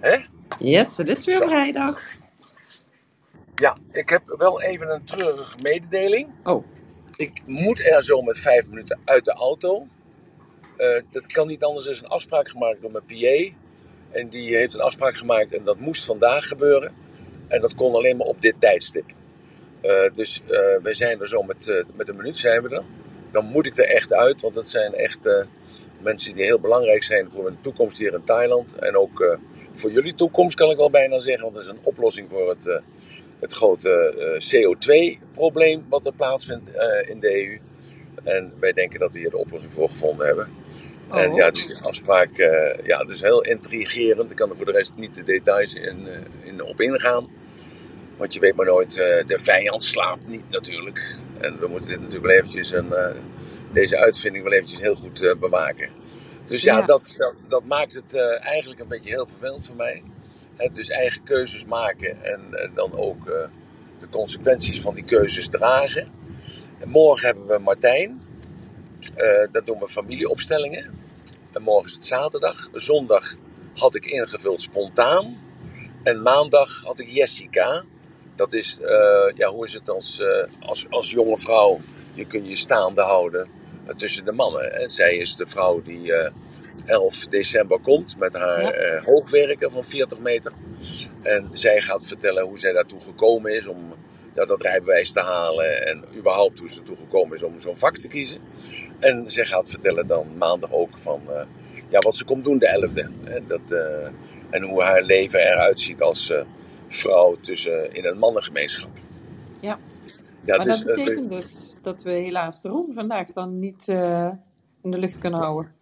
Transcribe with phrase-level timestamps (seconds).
[0.00, 0.16] Hè?
[0.58, 1.46] Yes, het is weer Zo.
[1.46, 2.02] vrijdag.
[3.54, 6.28] Ja, ik heb wel even een treurige mededeling.
[6.44, 6.64] Oh,
[7.16, 9.86] Ik moet er zo met vijf minuten uit de auto.
[10.76, 11.84] Eh, dat kan niet anders.
[11.84, 13.56] Er is een afspraak gemaakt door mijn PA.
[14.10, 16.92] En die heeft een afspraak gemaakt en dat moest vandaag gebeuren.
[17.48, 19.10] En dat kon alleen maar op dit tijdstip.
[19.80, 22.82] Eh, dus eh, we zijn er zo met, met een minuut zijn we er.
[23.30, 25.46] Dan moet ik er echt uit, want dat zijn echt
[26.02, 28.78] mensen die heel belangrijk zijn voor mijn toekomst hier in Thailand.
[28.78, 29.38] En ook eh,
[29.72, 32.66] voor jullie toekomst kan ik wel bijna zeggen, want het is een oplossing voor het,
[32.66, 32.78] eh,
[33.40, 36.68] het grote eh, CO2-probleem wat er plaatsvindt
[37.08, 37.58] in de EU.
[38.24, 40.48] En wij denken dat we hier de oplossing voor gevonden hebben.
[41.10, 41.20] Oh.
[41.20, 42.36] En ja, dus die afspraak,
[42.82, 44.30] ja, dus heel intrigerend.
[44.30, 46.08] Ik kan er voor de rest niet de details in,
[46.44, 47.28] in op ingaan.
[48.16, 51.16] Want je weet maar nooit, eh, de vijand slaapt niet natuurlijk.
[51.40, 53.14] En we moeten dit natuurlijk wel eventjes, een, eh,
[53.72, 55.88] deze uitvinding wel eventjes heel goed eh, bewaken.
[56.44, 56.84] Dus ja, Ja.
[56.84, 60.02] Dat, dat, dat maakt het eigenlijk een beetje heel vervelend voor mij.
[60.56, 63.24] Hè, dus eigen keuzes maken en, en dan ook
[63.98, 66.08] de consequenties van die keuzes dragen.
[66.78, 68.22] En morgen hebben we Martijn.
[69.14, 70.94] Eh dat doen we familieopstellingen.
[71.52, 72.68] En morgen is het zaterdag.
[72.72, 73.36] Zondag
[73.74, 75.38] had ik ingevuld spontaan.
[76.02, 77.84] En maandag had ik Jessica.
[78.36, 81.80] Dat is, eh, ja, hoe is het als, eh, als, als jonge vrouw?
[82.14, 83.48] Je kunt je staande houden
[83.86, 84.72] eh, tussen de mannen.
[84.74, 86.30] En zij is de vrouw die eh
[86.86, 89.00] 11 december komt met haar Ja.
[89.04, 90.52] hoogwerken van 40 meter.
[91.22, 93.94] En zij gaat vertellen hoe zij daartoe gekomen is om
[94.34, 95.86] ja, dat rijbewijs te halen.
[95.86, 98.38] En überhaupt hoe ze ertoe gekomen is om zo'n vak te kiezen.
[98.98, 101.22] En zij gaat vertellen dan maandag ook van
[101.88, 103.30] ja, wat ze komt doen de 11e.
[103.30, 103.62] En, dat,
[104.50, 106.40] en hoe haar leven eruit ziet als eh,
[106.88, 108.90] vrouw tussen, in een mannengemeenschap.
[109.60, 109.78] Ja.
[110.46, 113.88] Ja, maar dus, dat eh, betekent dus dat we helaas de roem vandaag dan niet
[113.88, 114.30] eh,
[114.82, 115.72] in de lucht kunnen houden.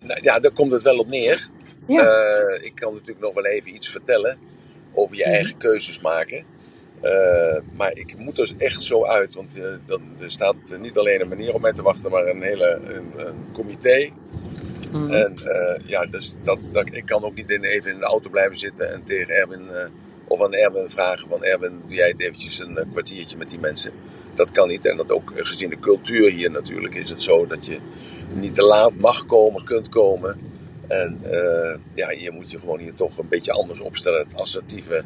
[0.00, 1.48] nou, ja, daar komt het wel op neer.
[1.86, 2.02] Ja.
[2.02, 4.38] Eh, ik kan natuurlijk nog wel even iets vertellen
[4.94, 5.32] over je Mhm.
[5.32, 6.44] eigen keuzes maken.
[7.76, 11.54] Maar ik moet er echt zo uit, want dan, er staat niet alleen een manier
[11.54, 14.10] op mij te wachten, maar een hele een, een comité.
[14.92, 15.10] Mhm.
[15.10, 15.34] En
[15.84, 18.92] ja, dus dat, dat, ik kan ook niet in, even in de auto blijven zitten
[18.92, 19.68] en tegen Erwin
[20.30, 23.58] of aan Erwin vragen van Erwin, doe jij het eventjes een eh, kwartiertje met die
[23.58, 23.92] mensen.
[24.34, 27.46] Dat kan niet en dat ook eh, gezien de cultuur hier natuurlijk is het zo
[27.46, 27.78] dat je
[28.34, 30.38] niet te laat mag komen, kunt komen.
[30.88, 34.24] En eh, ja, je moet je gewoon hier toch een beetje anders opstellen.
[34.24, 35.04] Het assertieve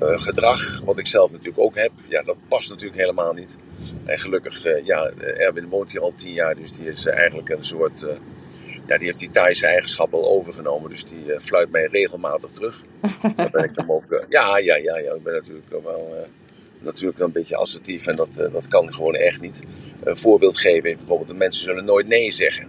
[0.00, 3.56] gedrag, wat ik zelf natuurlijk ook heb, ja, dat past natuurlijk helemaal niet.
[4.04, 8.04] En gelukkig, ja, Erwin woont hier al tien jaar, dus die is eigenlijk een soort...
[8.88, 12.82] ja, die heeft die Thaise eigenschappen al overgenomen, dus die eh, fluit mij regelmatig terug.
[13.36, 16.28] Daar ben ik hem ook, eh, ja, ja, ja, ja, ik ben natuurlijk wel eh,
[16.78, 19.62] natuurlijk een beetje assertief en dat, eh, dat kan gewoon echt niet.
[20.04, 22.68] Een voorbeeld geven is bijvoorbeeld, de mensen zullen nooit nee zeggen.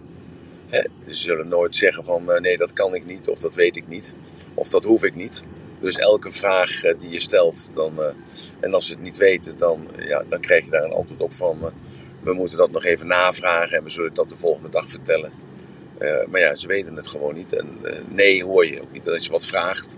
[0.67, 0.81] Hè?
[1.07, 4.15] Ze zullen nooit zeggen van nee, dat kan ik niet, of dat weet ik niet,
[4.53, 5.43] of dat hoef ik niet.
[5.79, 7.99] Dus elke vraag die je stelt, dan,
[8.59, 11.33] en als ze het niet weten, dan, ja, dan krijg je daar een antwoord op
[11.33, 11.71] van
[12.23, 15.31] we moeten dat nog even navragen en we zullen dat de volgende dag vertellen.
[15.99, 17.53] Eh, maar ja, ze weten het gewoon niet.
[17.53, 19.07] En eh, nee hoor je ook niet.
[19.07, 19.95] En als je wat vraagt,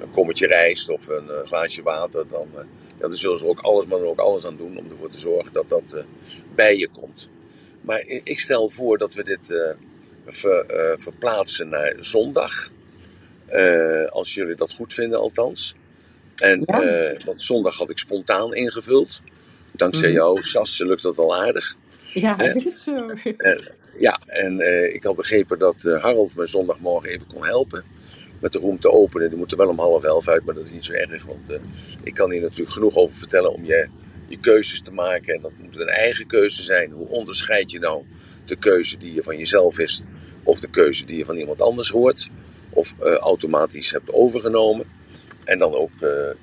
[0.00, 2.64] een kommetje rijst of een eh, glaasje water, dan, ja,
[2.98, 5.68] dan zullen ze ook alles, maar ook alles aan doen om ervoor te zorgen dat
[5.68, 5.96] dat
[6.54, 7.30] bij je komt.
[7.80, 9.74] Maar ik stel voor dat we dit
[10.26, 12.68] ver- verplaatsen naar zondag.
[14.08, 15.74] Als jullie dat goed vinden, althans.
[16.36, 17.12] En, Ja.
[17.24, 19.20] want zondag had ik spontaan ingevuld.
[19.72, 20.16] Dankzij Mhm.
[20.18, 21.76] jou, Sas, lukt dat al aardig.
[22.12, 22.52] Ja, hè?
[22.60, 23.06] goed zo.
[23.98, 27.84] Ja, en eh, ik had begrepen dat eh, Harold me zondagmorgen even kon helpen
[28.40, 29.28] met de room te openen.
[29.28, 31.24] Die moet er wel om half elf uit, maar dat is niet zo erg.
[31.24, 31.58] Want eh,
[32.02, 33.88] ik kan hier natuurlijk genoeg over vertellen om je,
[34.26, 35.34] je keuzes te maken.
[35.34, 36.90] En dat moet een eigen keuze zijn.
[36.90, 38.04] Hoe onderscheid je nou
[38.44, 40.04] de keuze die je van jezelf is
[40.42, 42.28] of de keuze die je van iemand anders hoort
[42.70, 44.86] of automatisch hebt overgenomen.
[45.44, 45.90] En dan ook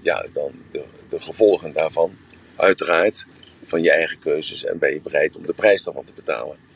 [0.02, 2.16] ja, dan de, de gevolgen daarvan,
[2.56, 3.26] uiteraard,
[3.64, 4.66] van je eigen keuzes.
[4.66, 6.71] En ben je bereid om de prijs daarvan te betalen.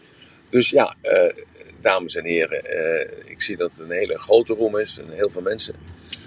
[0.55, 1.43] Dus ja, eh,
[1.81, 5.29] dames en heren, eh, ik zie dat het een hele grote room is en heel
[5.29, 5.75] veel mensen.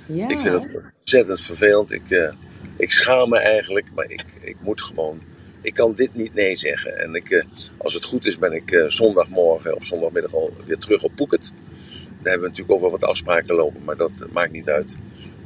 [0.07, 0.29] Ja.
[0.29, 1.93] Ik vind het ontzettend vervelend.
[1.93, 2.33] Ik, eh,
[2.77, 5.23] ik schaam me eigenlijk, maar ik, ik moet gewoon.
[5.61, 6.99] Ik kan dit niet nee zeggen.
[6.99, 7.45] En ik,
[7.77, 11.53] als het goed is, ben ik zondagmorgen of zondagmiddag al weer terug op Phuket.
[11.91, 14.97] Daar hebben we natuurlijk over wat afspraken lopen, maar dat maakt niet uit.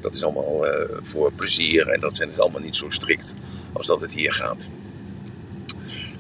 [0.01, 0.67] Dat is allemaal
[1.03, 3.35] voor plezier en dat zijn dus allemaal niet zo strikt
[3.73, 4.71] als dat het hier gaat.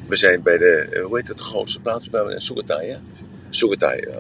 [0.09, 2.11] We zijn bij de, eh, hoe heet het, de grootste plaats?
[2.11, 2.25] Bij
[2.67, 2.87] hè?
[2.87, 3.01] Ja.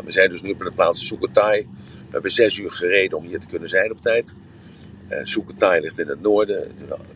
[0.04, 1.66] We zijn dus nu op de plaats Sukhothai.
[1.90, 4.34] We hebben zes uur gereden om hier te kunnen zijn op tijd.
[5.22, 6.70] Sukhothai ligt in het noorden,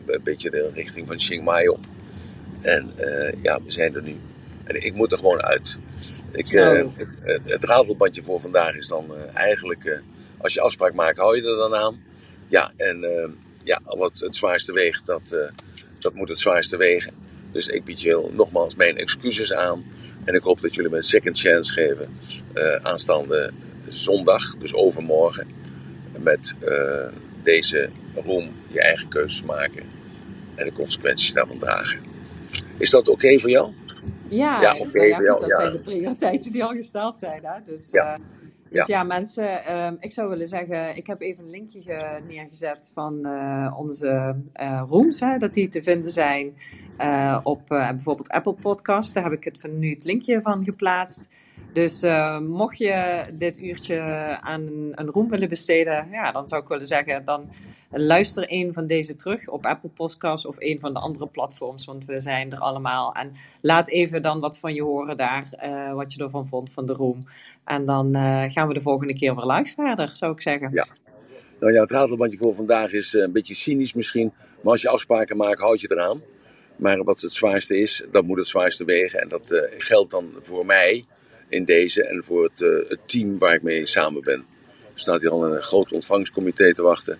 [0.05, 1.85] een beetje de richting van Chiang Mai op.
[2.61, 4.15] En eh, ja, we zijn er nu.
[4.63, 5.77] En ik moet er gewoon uit.
[6.31, 6.97] Ik, Oh.
[7.23, 10.01] het, het, voor vandaag is dan eigenlijk,
[10.37, 12.03] als je afspraak maakt, hou je er dan aan.
[12.47, 13.29] Ja, en uh,
[13.63, 15.39] ja, wat het zwaarste weegt, dat, uh,
[15.99, 17.26] dat moet het zwaarste wegen.
[17.57, 19.85] Dus ik bied je nogmaals mijn excuses aan.
[20.23, 22.17] En ik hoop dat jullie me een second chance geven.
[22.53, 23.51] Uh, aanstaande
[23.87, 25.47] zondag, dus overmorgen.
[26.19, 26.55] Met
[27.41, 27.89] deze
[28.25, 29.83] room je eigen keuzes maken.
[30.55, 31.99] En de consequenties daarvan dragen.
[32.77, 33.73] Is dat oké voor jou?
[34.27, 37.39] Ja, ja, okay, ja, dat zijn de prioriteiten die al gesteld zijn.
[37.43, 37.59] Hè?
[37.63, 38.17] Dus ja.
[38.69, 43.27] Dus ja, mensen, uh, ik zou willen zeggen, ik heb even een linkje neergezet van
[43.27, 46.57] uh, onze uh, rooms, hè, dat die te vinden zijn
[46.99, 49.13] uh, op bijvoorbeeld Apple Podcast.
[49.13, 51.23] Daar heb ik het van nu het linkje van geplaatst.
[51.77, 52.01] Dus
[52.47, 53.99] mocht je dit uurtje
[54.41, 57.49] aan een, room willen besteden, ja, dan zou ik willen zeggen, dan
[57.91, 62.05] luister een van deze terug op Apple Podcasts of een van de andere platforms, want
[62.05, 63.13] we zijn er allemaal.
[63.13, 63.31] En
[63.61, 66.93] laat even dan wat van je horen daar, uh, wat je ervan vond van de
[66.93, 67.19] room.
[67.65, 70.69] En dan uh, gaan we de volgende keer weer live verder, zou ik zeggen.
[70.71, 70.87] Ja.
[71.59, 75.37] Nou ja, het ratelbandje voor vandaag is een beetje cynisch misschien, maar als je afspraken
[75.37, 76.21] maakt, houd je eraan.
[76.75, 79.19] Maar wat het zwaarste is, dat moet het zwaarste wegen.
[79.19, 81.05] En dat geldt dan voor mij
[81.49, 82.59] in deze en voor het,
[82.89, 84.45] het team waar ik mee samen ben.
[84.93, 87.19] Er staat hier al een groot ontvangstcomité te wachten.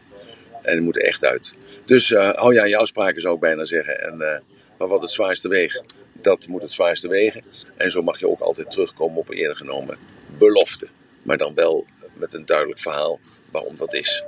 [0.62, 1.54] En het moet er echt uit.
[1.86, 4.02] Dus uh, hou je aan je afspraken, zou ik bijna zeggen.
[4.02, 4.38] En, uh,
[4.78, 5.84] maar wat het zwaarste weegt,
[6.14, 7.42] dat moet het zwaarste wegen.
[7.78, 9.98] En zo mag je ook altijd terugkomen op een eerder genomen
[10.38, 10.88] belofte.
[11.24, 13.20] Maar dan wel met een duidelijk verhaal
[13.52, 14.24] waarom dat is.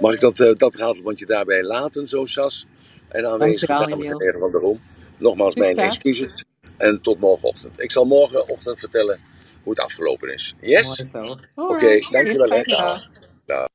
[0.00, 2.66] Mag ik dat, uh, dat daarbij laten, zo Sas?
[3.08, 4.80] En aanwezig dames en heren van de Room.
[5.18, 6.44] Nogmaals mijn excuses.
[6.76, 7.80] En tot morgenochtend.
[7.80, 9.20] Ik zal morgenochtend vertellen
[9.66, 10.54] hoe het afgelopen is.
[10.60, 11.14] Yes?
[11.14, 12.64] Oké, okay, dankjewel.
[12.64, 13.10] Dag.
[13.44, 13.68] Dag.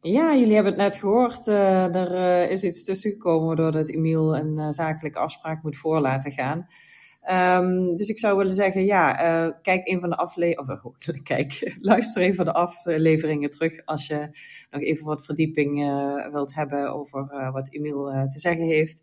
[0.00, 1.46] Ja, jullie hebben het net gehoord.
[1.46, 6.32] Uh, er uh, is iets tussengekomen doordat Emiel een uh, zakelijke afspraak moet voor laten
[6.32, 6.66] gaan.
[7.62, 9.12] Um, dus ik zou willen zeggen, ja,
[9.62, 14.28] kijk een van de afleveringen, kijk, luister een van de afleveringen terug als je
[14.70, 15.74] nog even wat verdieping
[16.32, 19.02] wilt hebben over wat Emiel te zeggen heeft.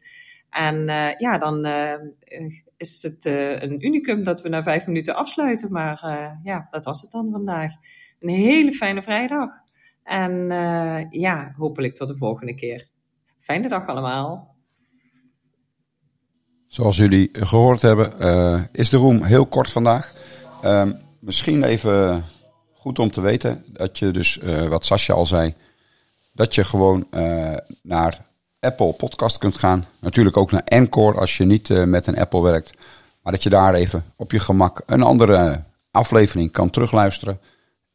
[0.51, 0.85] En
[1.17, 1.65] ja, dan
[2.77, 3.25] is het
[3.63, 5.71] een unicum dat we na vijf minuten afsluiten.
[5.71, 5.99] Maar
[6.43, 7.71] ja, dat was het dan vandaag.
[8.19, 9.49] Een hele fijne vrijdag.
[10.03, 10.31] En
[11.09, 12.89] ja, hopelijk tot de volgende keer.
[13.39, 14.55] Fijne dag allemaal.
[16.67, 18.13] Zoals jullie gehoord hebben,
[18.71, 20.13] is de room heel kort vandaag.
[20.63, 20.89] Uh,
[21.19, 22.23] misschien even
[22.73, 24.39] goed om te weten dat je dus,
[24.69, 25.55] wat Sascha al zei,
[26.33, 27.07] dat je gewoon
[27.83, 28.29] naar
[28.61, 29.85] Apple Podcast kunt gaan.
[29.99, 32.73] Natuurlijk ook naar Encore als je niet met een Apple werkt.
[33.21, 37.39] Maar dat je daar even op je gemak een andere aflevering kan terugluisteren.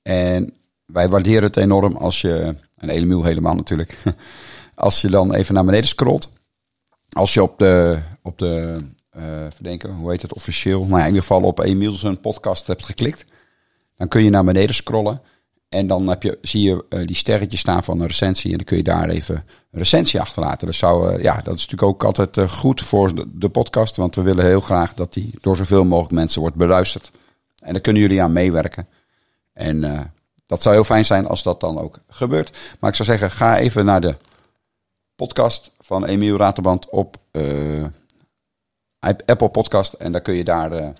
[0.03, 0.55] En
[0.87, 4.03] wij waarderen het enorm als je, en Emiel helemaal natuurlijk,
[4.75, 6.33] als je dan even naar beneden scrolt.
[7.09, 8.77] Als je op de, op de
[9.17, 12.67] uh, verdenken, hoe heet het officieel, nou ja, in ieder geval op Emiel zijn podcast
[12.67, 13.25] hebt geklikt.
[13.97, 15.23] Dan kun je naar beneden scrollen.
[15.77, 18.51] En dan heb je, zie je uh, die sterretjes staan van een recensie.
[18.51, 20.67] En dan kun je daar even een recensie achterlaten.
[20.67, 23.97] Dat, zou, uh, ja, dat is natuurlijk ook altijd uh, goed voor de, podcast.
[23.97, 27.11] Want we willen heel graag dat die door zoveel mogelijk mensen wordt beluisterd.
[27.59, 28.89] En daar kunnen jullie aan meewerken.
[29.53, 30.13] En
[30.47, 32.59] dat zou heel fijn zijn als dat dan ook gebeurt.
[32.81, 34.17] Maar ik zou zeggen, ga even naar de
[35.17, 37.17] podcast van Emiel Raterband op
[39.27, 39.93] Apple Podcast.
[39.93, 40.95] En dan kun je daar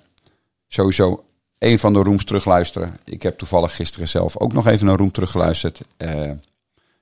[0.69, 1.26] sowieso
[1.59, 2.99] een van de rooms terugluisteren.
[3.05, 5.81] Ik heb toevallig gisteren zelf ook nog even een room teruggeluisterd.
[5.99, 6.31] Uh,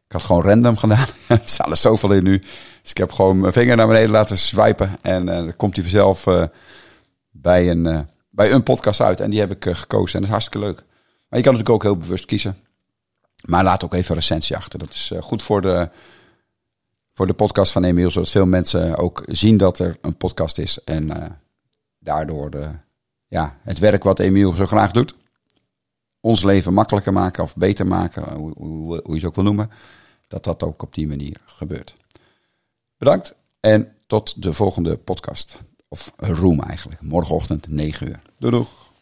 [0.06, 1.06] ik had gewoon random gedaan.
[1.28, 2.38] er staan er zoveel in nu.
[2.82, 4.98] Dus ik heb gewoon mijn vinger naar beneden laten swipen.
[5.02, 6.24] En dan komt hij vanzelf
[7.30, 9.20] bij, een, bij een podcast uit.
[9.20, 10.14] En die heb ik gekozen.
[10.14, 10.76] En dat is hartstikke leuk.
[11.28, 12.56] Maar je kan natuurlijk ook heel bewust kiezen.
[13.44, 14.78] Maar laat ook even een recensie achter.
[14.78, 15.88] Dat is eh, goed voor de,
[17.12, 18.10] voor de podcast van Emiel.
[18.10, 20.84] Zodat veel mensen ook zien dat er een podcast is.
[20.84, 21.10] En
[21.98, 22.70] daardoor de,
[23.34, 25.14] ja, het werk wat Emiel zo graag doet.
[26.20, 28.34] Ons leven makkelijker maken of beter maken.
[28.34, 29.70] Hoe, je het ook wil noemen.
[30.28, 31.96] Dat dat ook op die manier gebeurt.
[32.96, 35.60] Bedankt en tot de volgende podcast.
[35.88, 37.00] Of room eigenlijk.
[37.00, 38.20] Morgenochtend 9 uur.
[38.38, 38.92] Doei doeg.